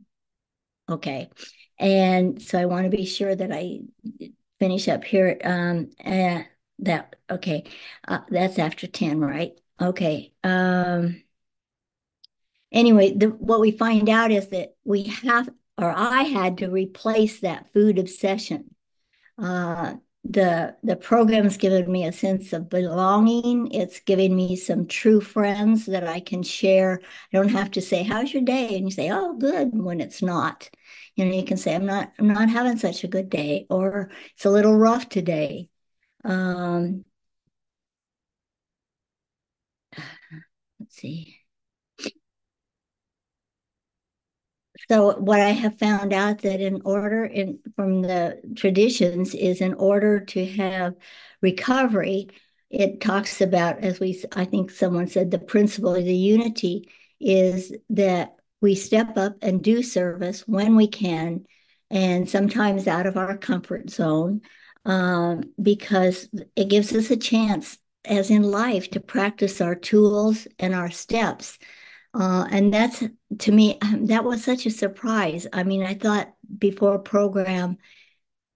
Okay, 0.90 1.30
and 1.80 2.42
so 2.42 2.60
I 2.60 2.66
want 2.66 2.86
to 2.86 2.96
be 2.96 3.06
sure 3.06 3.36
that 3.36 3.52
I 3.52 3.80
finish 4.60 4.88
up 4.88 5.04
here. 5.04 5.38
Um, 5.44 5.90
uh, 6.06 6.44
that 6.80 7.16
okay, 7.30 7.64
uh, 8.08 8.20
that's 8.30 8.60
after 8.60 8.88
ten, 8.88 9.20
right? 9.20 9.54
Okay. 9.82 10.34
Um, 10.44 11.24
anyway, 12.72 13.14
the, 13.14 13.28
what 13.28 13.60
we 13.60 13.72
find 13.72 14.10
out 14.10 14.32
is 14.32 14.50
that 14.50 14.76
we 14.84 15.04
have, 15.04 15.50
or 15.78 15.92
I 15.96 16.24
had 16.24 16.58
to 16.60 16.70
replace 16.70 17.40
that 17.42 17.72
food 17.74 18.00
obsession. 18.00 18.76
Uh, 19.42 19.96
the 20.26 20.76
the 20.84 20.96
program's 20.98 21.58
given 21.58 21.92
me 21.92 22.06
a 22.06 22.12
sense 22.14 22.54
of 22.54 22.70
belonging. 22.70 23.72
It's 23.74 24.02
giving 24.02 24.36
me 24.36 24.56
some 24.56 24.88
true 24.88 25.22
friends 25.22 25.86
that 25.88 26.08
I 26.08 26.20
can 26.22 26.44
share. 26.44 27.02
I 27.34 27.38
don't 27.38 27.50
have 27.50 27.72
to 27.72 27.82
say, 27.82 28.04
"How's 28.04 28.34
your 28.34 28.44
day?" 28.44 28.76
and 28.78 28.86
you 28.86 28.92
say, 28.92 29.10
"Oh, 29.12 29.36
good," 29.38 29.72
when 29.74 30.02
it's 30.02 30.22
not. 30.22 30.70
You 31.16 31.26
know, 31.26 31.34
you 31.36 31.46
can 31.46 31.58
say, 31.58 31.76
"I'm 31.76 31.86
not, 31.88 32.14
I'm 32.20 32.28
not 32.30 32.50
having 32.50 32.78
such 32.78 33.04
a 33.04 33.08
good 33.10 33.30
day," 33.30 33.68
or 33.70 34.12
"It's 34.36 34.46
a 34.46 34.52
little 34.52 34.76
rough 34.76 35.10
today." 35.10 35.70
Um, 36.26 37.06
let's 40.82 40.96
see. 40.96 41.38
So 44.90 45.20
what 45.20 45.40
I 45.40 45.50
have 45.50 45.78
found 45.78 46.12
out 46.12 46.42
that 46.42 46.60
in 46.60 46.82
order 46.84 47.24
in 47.24 47.60
from 47.76 48.02
the 48.02 48.42
traditions 48.56 49.36
is 49.36 49.62
in 49.62 49.76
order 49.76 50.20
to 50.20 50.46
have 50.46 50.96
recovery, 51.42 52.30
it 52.70 53.00
talks 53.00 53.42
about 53.42 53.80
as 53.80 54.00
we 54.00 54.22
I 54.36 54.46
think 54.46 54.72
someone 54.72 55.08
said 55.08 55.30
the 55.30 55.40
principle 55.40 55.94
of 55.94 56.04
the 56.04 56.16
unity 56.16 56.90
is 57.20 57.72
that 57.92 58.36
we 58.60 58.74
step 58.76 59.18
up 59.18 59.36
and 59.42 59.64
do 59.64 59.84
service 59.84 60.48
when 60.48 60.76
we 60.76 60.88
can, 60.88 61.46
and 61.92 62.28
sometimes 62.30 62.88
out 62.88 63.06
of 63.06 63.18
our 63.18 63.38
comfort 63.38 63.90
zone, 63.92 64.42
um, 64.86 65.44
because 65.62 66.28
it 66.56 66.70
gives 66.70 66.94
us 66.96 67.12
a 67.12 67.18
chance 67.18 67.78
as 68.06 68.30
in 68.30 68.44
life, 68.44 68.90
to 68.92 69.00
practice 69.00 69.62
our 69.62 69.76
tools 69.76 70.48
and 70.60 70.74
our 70.74 70.92
steps. 70.92 71.58
Uh, 72.14 72.46
and 72.52 72.74
that's 72.74 73.04
to 73.40 73.52
me, 73.52 73.78
that 74.02 74.24
was 74.24 74.44
such 74.44 74.66
a 74.66 74.72
surprise. 74.72 75.48
I 75.54 75.64
mean, 75.64 75.84
I 75.84 75.94
thought 75.94 76.34
before 76.58 77.00
program, 77.00 77.78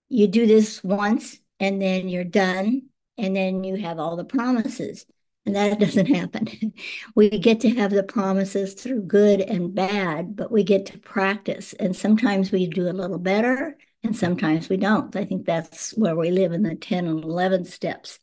you 0.09 0.27
do 0.27 0.45
this 0.45 0.83
once 0.83 1.39
and 1.59 1.81
then 1.81 2.09
you're 2.09 2.23
done, 2.23 2.83
and 3.17 3.35
then 3.35 3.63
you 3.63 3.75
have 3.75 3.97
all 3.97 4.15
the 4.15 4.25
promises. 4.25 5.05
And 5.45 5.55
that 5.55 5.79
doesn't 5.79 6.07
happen. 6.07 6.73
we 7.15 7.29
get 7.29 7.61
to 7.61 7.69
have 7.69 7.91
the 7.91 8.03
promises 8.03 8.73
through 8.73 9.03
good 9.03 9.41
and 9.41 9.73
bad, 9.73 10.35
but 10.35 10.51
we 10.51 10.63
get 10.63 10.87
to 10.87 10.99
practice. 10.99 11.73
And 11.73 11.95
sometimes 11.95 12.51
we 12.51 12.67
do 12.67 12.89
a 12.89 12.91
little 12.91 13.19
better, 13.19 13.77
and 14.03 14.15
sometimes 14.15 14.69
we 14.69 14.77
don't. 14.77 15.15
I 15.15 15.25
think 15.25 15.45
that's 15.45 15.91
where 15.91 16.15
we 16.15 16.31
live 16.31 16.51
in 16.51 16.63
the 16.63 16.75
10 16.75 17.07
and 17.07 17.23
11 17.23 17.65
steps. 17.65 18.19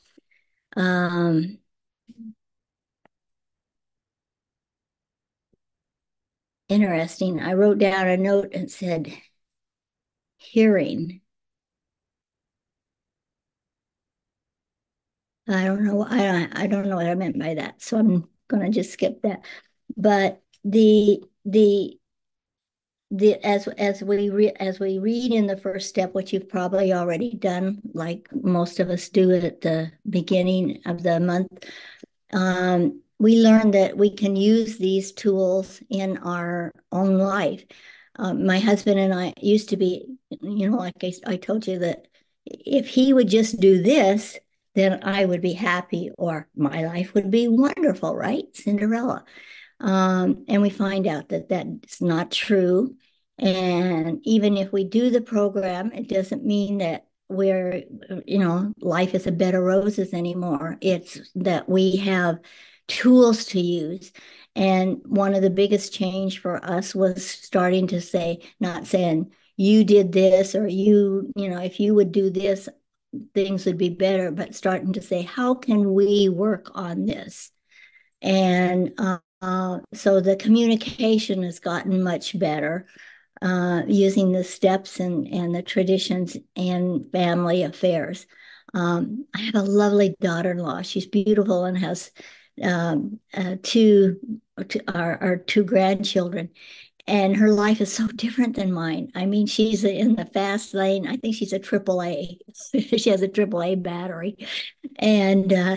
Um, 0.77 1.59
interesting. 6.69 7.39
I 7.41 7.53
wrote 7.55 7.79
down 7.79 8.09
a 8.09 8.17
note 8.17 8.53
and 8.55 8.69
said, 8.71 9.13
hearing. 10.37 11.23
I 15.49 15.65
don't 15.65 15.85
know. 15.85 16.05
I 16.05 16.19
don't. 16.19 16.57
I 16.59 16.67
don't 16.67 16.89
know 16.89 16.97
what 16.97 17.07
I 17.07 17.15
meant 17.15 17.39
by 17.39 17.55
that. 17.55 17.83
So 17.83 17.99
I'm 17.99 18.29
going 18.49 18.63
to 18.65 18.71
just 18.71 18.93
skip 18.93 19.23
that. 19.23 19.45
But 19.97 20.43
the 20.65 21.23
the 21.45 21.99
the 23.13 23.35
as 23.47 23.69
as 23.69 24.03
we 24.03 24.31
re, 24.31 24.49
as 24.59 24.81
we 24.81 24.99
read 24.99 25.33
in 25.33 25.47
the 25.47 25.57
first 25.57 25.91
step, 25.91 26.15
which 26.15 26.33
you've 26.33 26.49
probably 26.49 26.95
already 26.95 27.35
done, 27.35 27.83
like 27.93 28.27
most 28.33 28.81
of 28.81 28.89
us 28.89 29.11
do 29.11 29.31
at 29.33 29.61
the 29.61 29.93
beginning 30.09 30.81
of 30.87 31.03
the 31.03 31.21
month, 31.21 31.67
um, 32.33 33.03
we 33.19 33.43
learn 33.43 33.71
that 33.73 33.99
we 33.99 34.11
can 34.11 34.35
use 34.35 34.79
these 34.79 35.13
tools 35.13 35.83
in 35.91 36.17
our 36.19 36.73
own 36.91 37.19
life. 37.19 37.63
Um, 38.17 38.47
my 38.47 38.59
husband 38.59 38.99
and 38.99 39.13
I 39.13 39.35
used 39.41 39.69
to 39.69 39.77
be, 39.77 40.07
you 40.31 40.71
know, 40.71 40.79
like 40.79 40.95
I, 41.03 41.13
I 41.27 41.37
told 41.37 41.67
you 41.67 41.81
that 41.81 42.07
if 42.47 42.89
he 42.89 43.13
would 43.13 43.29
just 43.29 43.61
do 43.61 43.83
this, 43.83 44.39
then 44.75 45.01
I 45.03 45.27
would 45.27 45.43
be 45.43 45.53
happy, 45.53 46.11
or 46.17 46.49
my 46.57 46.87
life 46.87 47.13
would 47.13 47.31
be 47.31 47.47
wonderful, 47.47 48.17
right? 48.17 48.45
Cinderella. 48.55 49.25
Um, 49.83 50.45
and 50.49 50.63
we 50.63 50.71
find 50.71 51.07
out 51.07 51.29
that 51.31 51.49
that's 51.49 52.01
not 52.01 52.31
true. 52.31 52.97
And 53.39 54.21
even 54.23 54.57
if 54.57 54.73
we 54.73 54.85
do 54.85 55.11
the 55.11 55.21
program, 55.21 55.93
it 55.93 56.09
doesn't 56.09 56.45
mean 56.45 56.79
that 56.79 57.07
we're, 57.29 57.83
you 58.27 58.39
know, 58.39 58.73
life 58.81 59.15
is 59.15 59.27
a 59.27 59.33
bed 59.33 59.55
of 59.55 59.63
roses 59.63 60.15
anymore. 60.15 60.79
It's 60.81 61.21
that 61.35 61.69
we 61.69 61.97
have 61.97 62.39
tools 62.89 63.47
to 63.47 63.61
use. 63.61 64.13
And 64.55 65.01
one 65.05 65.35
of 65.35 65.43
the 65.43 65.51
biggest 65.51 65.93
change 65.93 66.41
for 66.41 66.65
us 66.65 66.95
was 66.95 67.27
starting 67.27 67.89
to 67.89 68.01
say, 68.01 68.41
not 68.61 68.87
saying 68.87 69.33
you 69.57 69.83
did 69.83 70.13
this 70.13 70.55
or 70.55 70.69
you, 70.69 71.33
you 71.35 71.49
know, 71.49 71.61
if 71.61 71.81
you 71.81 71.95
would 71.95 72.13
do 72.13 72.31
this, 72.31 72.69
things 73.35 73.67
would 73.67 73.79
be 73.79 73.89
better, 73.89 74.31
but 74.31 74.55
starting 74.55 74.93
to 74.93 75.03
say, 75.03 75.23
how 75.23 75.55
can 75.55 75.93
we 75.95 76.29
work 76.29 76.71
on 76.75 77.07
this? 77.07 77.51
And 78.21 78.93
uh, 79.43 79.81
so 79.93 80.21
the 80.21 80.37
communication 80.37 81.43
has 81.43 81.59
gotten 81.59 82.03
much 82.03 82.39
better 82.39 82.87
uh, 83.43 83.83
using 83.87 84.33
the 84.33 84.45
steps 84.45 85.01
and, 85.01 85.27
and 85.29 85.55
the 85.55 85.63
traditions 85.63 86.37
and 86.57 87.11
family 87.13 87.65
affairs. 87.65 88.27
Um, 88.73 89.27
I 89.35 89.41
have 89.41 89.57
a 89.57 89.63
lovely 89.63 90.15
daughter 90.21 90.53
in 90.53 90.59
law. 90.59 90.83
She's 90.83 91.07
beautiful 91.07 91.65
and 91.65 91.77
has 91.77 92.11
um, 92.63 93.19
uh, 93.35 93.57
two, 93.63 94.19
two 94.69 94.81
our, 94.89 95.21
our 95.21 95.37
two 95.37 95.65
grandchildren 95.65 96.51
and 97.07 97.37
her 97.37 97.51
life 97.51 97.81
is 97.81 97.93
so 97.93 98.07
different 98.09 98.57
than 98.57 98.73
mine. 98.73 99.11
I 99.15 99.27
mean, 99.27 99.47
she's 99.47 99.85
in 99.85 100.15
the 100.15 100.27
fast 100.27 100.73
lane. 100.73 101.07
I 101.07 101.17
think 101.17 101.35
she's 101.35 101.53
a 101.53 101.59
triple 101.59 102.03
A. 102.03 102.39
she 102.81 103.11
has 103.11 103.23
a 103.23 103.29
triple 103.29 103.63
A 103.63 103.75
battery, 103.75 104.37
and 104.99 105.53
uh, 105.53 105.77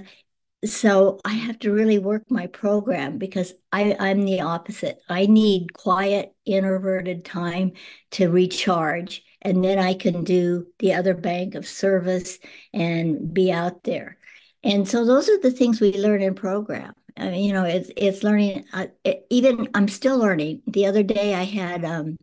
so 0.66 1.20
I 1.26 1.34
have 1.34 1.60
to 1.60 1.72
really 1.72 2.00
work 2.00 2.24
my 2.30 2.48
program 2.48 3.18
because 3.18 3.54
I, 3.72 3.96
I'm 4.00 4.26
the 4.26 4.42
opposite. 4.42 5.02
I 5.10 5.26
need 5.26 5.74
quiet, 5.74 6.34
introverted 6.46 7.26
time 7.26 7.74
to 8.12 8.30
recharge, 8.30 9.24
and 9.42 9.64
then 9.64 9.80
I 9.80 9.94
can 9.94 10.24
do 10.24 10.68
the 10.80 10.94
other 10.94 11.14
bank 11.14 11.56
of 11.56 11.68
service 11.68 12.40
and 12.74 13.34
be 13.34 13.52
out 13.52 13.84
there. 13.84 14.18
And 14.64 14.88
so 14.88 15.06
those 15.06 15.30
are 15.30 15.40
the 15.40 15.52
things 15.52 15.80
we 15.80 15.94
learn 15.94 16.22
in 16.22 16.34
program. 16.36 16.94
I 17.18 17.30
mean, 17.30 17.46
you 17.46 17.54
know, 17.54 17.64
it's 17.64 17.92
it's 17.96 18.24
learning. 18.24 18.66
Uh, 18.74 18.88
it, 19.04 19.26
even 19.30 19.70
I'm 19.74 19.88
still 19.88 20.18
learning. 20.18 20.64
The 20.68 20.88
other 20.88 21.04
day 21.04 21.34
I 21.34 21.44
had 21.44 21.86
um, 21.86 22.18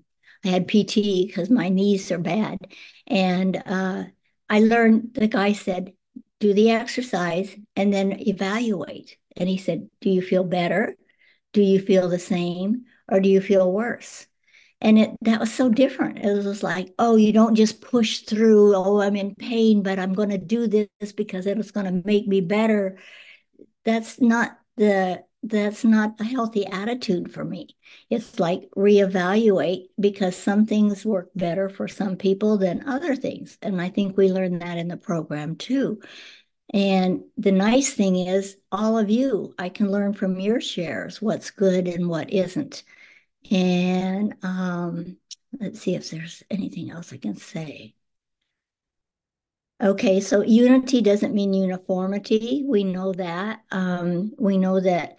I 0.44 0.48
had 0.48 0.68
PT 0.68 1.26
because 1.26 1.50
my 1.50 1.68
knees 1.68 2.10
are 2.10 2.18
bad, 2.18 2.58
and 3.06 3.62
uh, 3.64 4.04
I 4.50 4.60
learned. 4.60 5.14
The 5.14 5.28
guy 5.28 5.52
said, 5.52 5.92
"Do 6.42 6.54
the 6.54 6.70
exercise 6.70 7.56
and 7.76 7.92
then 7.92 8.20
evaluate." 8.20 9.16
And 9.36 9.48
he 9.48 9.56
said, 9.58 9.88
"Do 10.02 10.10
you 10.10 10.22
feel 10.22 10.44
better? 10.44 10.96
Do 11.52 11.62
you 11.62 11.80
feel 11.80 12.08
the 12.08 12.18
same, 12.18 12.84
or 13.10 13.20
do 13.20 13.28
you 13.28 13.40
feel 13.40 13.72
worse?" 13.72 14.26
And 14.80 14.98
it 14.98 15.10
that 15.22 15.40
was 15.40 15.52
so 15.54 15.68
different. 15.68 16.18
It 16.18 16.32
was 16.44 16.62
like, 16.62 16.92
oh, 16.98 17.16
you 17.16 17.32
don't 17.32 17.54
just 17.54 17.80
push 17.80 18.20
through. 18.20 18.74
Oh, 18.74 19.00
I'm 19.00 19.16
in 19.16 19.34
pain, 19.36 19.82
but 19.82 19.98
I'm 19.98 20.14
going 20.14 20.30
to 20.30 20.38
do 20.38 20.66
this 20.66 21.12
because 21.12 21.46
it 21.46 21.56
was 21.56 21.70
going 21.70 21.86
to 21.86 22.02
make 22.06 22.26
me 22.26 22.40
better. 22.40 22.98
That's 23.84 24.20
not 24.20 24.58
the 24.76 25.24
that's 25.42 25.84
not 25.84 26.20
a 26.20 26.24
healthy 26.24 26.66
attitude 26.66 27.32
for 27.32 27.44
me. 27.44 27.68
It's 28.08 28.38
like 28.38 28.68
reevaluate 28.76 29.88
because 29.98 30.36
some 30.36 30.66
things 30.66 31.04
work 31.04 31.30
better 31.34 31.68
for 31.68 31.88
some 31.88 32.16
people 32.16 32.58
than 32.58 32.88
other 32.88 33.16
things. 33.16 33.58
And 33.60 33.80
I 33.80 33.88
think 33.88 34.16
we 34.16 34.30
learned 34.30 34.62
that 34.62 34.78
in 34.78 34.88
the 34.88 34.96
program 34.96 35.56
too. 35.56 36.00
And 36.72 37.24
the 37.36 37.52
nice 37.52 37.92
thing 37.92 38.16
is, 38.16 38.56
all 38.70 38.98
of 38.98 39.10
you, 39.10 39.54
I 39.58 39.68
can 39.68 39.90
learn 39.90 40.14
from 40.14 40.40
your 40.40 40.60
shares 40.60 41.20
what's 41.20 41.50
good 41.50 41.88
and 41.88 42.08
what 42.08 42.32
isn't. 42.32 42.84
And 43.50 44.34
um, 44.42 45.18
let's 45.60 45.80
see 45.80 45.94
if 45.96 46.10
there's 46.10 46.42
anything 46.50 46.90
else 46.90 47.12
I 47.12 47.18
can 47.18 47.36
say. 47.36 47.94
Okay, 49.82 50.20
so 50.20 50.42
unity 50.42 51.00
doesn't 51.00 51.34
mean 51.34 51.52
uniformity. 51.52 52.62
We 52.64 52.84
know 52.84 53.12
that. 53.14 53.62
Um, 53.72 54.30
we 54.38 54.56
know 54.56 54.78
that 54.78 55.18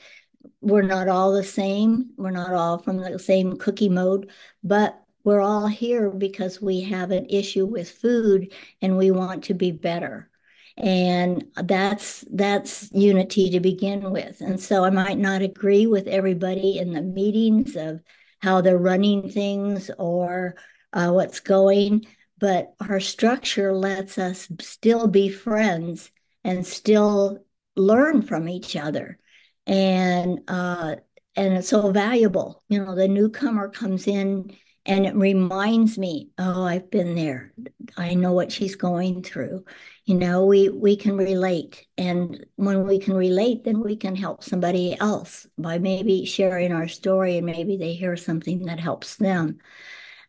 we're 0.61 0.83
not 0.83 1.09
all 1.09 1.33
the 1.33 1.43
same. 1.43 2.11
We're 2.15 2.31
not 2.31 2.53
all 2.53 2.77
from 2.77 2.97
the 2.97 3.19
same 3.19 3.57
cookie 3.57 3.89
mode, 3.89 4.31
but 4.63 4.97
we're 5.25 5.41
all 5.41 5.67
here 5.67 6.09
because 6.09 6.61
we 6.61 6.79
have 6.81 7.11
an 7.11 7.25
issue 7.29 7.65
with 7.65 7.91
food 7.91 8.53
and 8.81 8.97
we 8.97 9.11
want 9.11 9.43
to 9.45 9.53
be 9.53 9.71
better. 9.71 10.29
And 10.77 11.45
that's 11.55 12.23
that's 12.31 12.89
unity 12.93 13.49
to 13.51 13.59
begin 13.59 14.11
with. 14.11 14.39
And 14.39 14.57
so 14.59 14.85
I 14.85 14.89
might 14.89 15.17
not 15.17 15.41
agree 15.41 15.87
with 15.87 16.07
everybody 16.07 16.77
in 16.77 16.93
the 16.93 17.01
meetings 17.01 17.75
of 17.75 18.01
how 18.41 18.61
they're 18.61 18.77
running 18.77 19.29
things 19.29 19.91
or 19.99 20.55
uh, 20.93 21.11
what's 21.11 21.41
going, 21.41 22.05
but 22.43 22.73
our 22.81 22.99
structure 22.99 23.71
lets 23.71 24.17
us 24.17 24.49
still 24.59 25.07
be 25.07 25.29
friends 25.29 26.11
and 26.43 26.67
still 26.67 27.39
learn 27.77 28.21
from 28.21 28.49
each 28.49 28.75
other. 28.75 29.17
And 29.65 30.41
uh, 30.49 30.97
and 31.37 31.53
it's 31.53 31.69
so 31.69 31.93
valuable. 31.93 32.61
You 32.67 32.83
know 32.83 32.95
the 32.95 33.07
newcomer 33.07 33.69
comes 33.69 34.07
in 34.07 34.57
and 34.85 35.05
it 35.05 35.15
reminds 35.15 35.97
me 35.97 36.31
oh 36.37 36.65
i've 36.65 36.91
been 36.91 37.15
there. 37.15 37.53
I 37.95 38.13
know 38.15 38.33
what 38.33 38.51
she's 38.51 38.75
going 38.75 39.23
through. 39.23 39.63
You 40.03 40.15
know 40.15 40.45
we 40.45 40.67
we 40.67 40.97
can 40.97 41.15
relate. 41.15 41.87
And 41.97 42.45
when 42.57 42.85
we 42.85 42.99
can 42.99 43.13
relate 43.13 43.63
then 43.63 43.79
we 43.79 43.95
can 43.95 44.17
help 44.17 44.43
somebody 44.43 44.99
else 44.99 45.47
by 45.57 45.79
maybe 45.79 46.25
sharing 46.25 46.73
our 46.73 46.89
story 46.89 47.37
and 47.37 47.45
maybe 47.45 47.77
they 47.77 47.93
hear 47.93 48.17
something 48.17 48.65
that 48.65 48.81
helps 48.81 49.15
them 49.15 49.59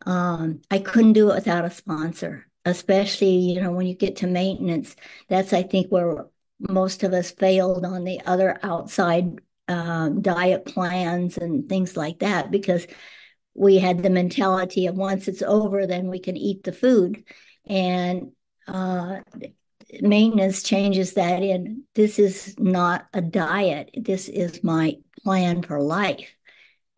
um, 0.07 0.61
I 0.70 0.78
couldn't 0.78 1.14
do 1.14 1.30
it 1.30 1.37
without 1.37 1.64
a 1.64 1.70
sponsor, 1.70 2.46
especially, 2.64 3.37
you 3.37 3.61
know, 3.61 3.72
when 3.72 3.87
you 3.87 3.94
get 3.94 4.16
to 4.16 4.26
maintenance. 4.26 4.96
That's, 5.28 5.52
I 5.52 5.62
think, 5.62 5.88
where 5.88 6.26
most 6.59 7.02
of 7.02 7.12
us 7.12 7.30
failed 7.30 7.85
on 7.85 8.04
the 8.04 8.20
other 8.26 8.59
outside 8.62 9.40
um, 9.68 10.20
diet 10.22 10.66
plans 10.66 11.38
and 11.38 11.68
things 11.68 11.96
like 11.96 12.18
that 12.20 12.50
because 12.50 12.87
we 13.54 13.78
had 13.78 14.02
the 14.02 14.11
mentality 14.11 14.87
of 14.87 14.96
once 14.96 15.28
it's 15.28 15.42
over, 15.42 15.87
then 15.87 16.09
we 16.09 16.18
can 16.18 16.37
eat 16.37 16.64
the 16.64 16.72
food. 16.72 17.24
And 17.66 18.33
uh, 18.66 19.20
maintenance 20.00 20.62
changes 20.62 21.14
that 21.14 21.42
in 21.42 21.85
this 21.94 22.18
is 22.18 22.59
not 22.59 23.07
a 23.12 23.20
diet, 23.20 23.90
this 23.96 24.28
is 24.28 24.64
my 24.64 24.96
plan 25.22 25.62
for 25.62 25.80
life. 25.80 26.35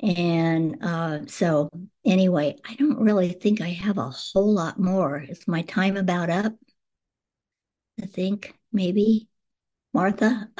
And 0.01 0.79
uh, 0.83 1.27
so, 1.27 1.71
anyway, 2.05 2.57
I 2.65 2.75
don't 2.75 2.99
really 3.01 3.33
think 3.33 3.61
I 3.61 3.69
have 3.69 3.99
a 3.99 4.11
whole 4.11 4.53
lot 4.53 4.79
more. 4.79 5.21
Is 5.21 5.49
my 5.49 5.63
time 5.63 5.97
about 5.97 6.29
up? 6.31 6.53
I 8.03 8.07
think 8.07 8.55
maybe 8.73 9.29
Martha. 9.93 10.51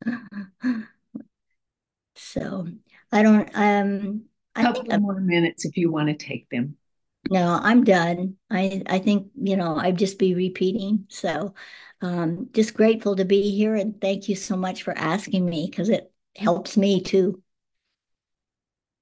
so 2.14 2.66
I 3.12 3.22
don't. 3.22 3.50
Um, 3.54 4.24
a 4.56 4.62
couple 4.62 4.82
think 4.82 5.02
more 5.02 5.20
minutes 5.20 5.64
if 5.64 5.76
you 5.76 5.90
want 5.90 6.08
to 6.08 6.14
take 6.14 6.48
them. 6.50 6.76
No, 7.30 7.58
I'm 7.62 7.84
done. 7.84 8.36
I 8.50 8.82
I 8.86 8.98
think 8.98 9.30
you 9.34 9.56
know 9.56 9.76
I'd 9.76 9.98
just 9.98 10.18
be 10.18 10.34
repeating. 10.34 11.06
So, 11.10 11.54
um, 12.00 12.48
just 12.52 12.74
grateful 12.74 13.16
to 13.16 13.24
be 13.24 13.54
here 13.56 13.74
and 13.74 14.00
thank 14.00 14.28
you 14.28 14.36
so 14.36 14.56
much 14.56 14.82
for 14.82 14.96
asking 14.96 15.44
me 15.44 15.66
because 15.70 15.88
it 15.88 16.12
helps 16.36 16.76
me 16.76 17.02
too. 17.02 17.42